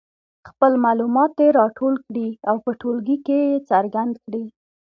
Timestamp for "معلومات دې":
0.85-1.47